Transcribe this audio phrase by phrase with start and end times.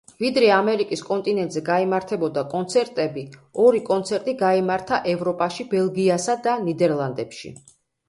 [0.21, 3.25] ვიდრე ამერიკის კონტინენტზე გაიმართებოდა კონცერტები
[3.67, 7.59] ორი კონცერტი გაიმართა ევროპაში ბელგიასა და ნიდერლანდებში.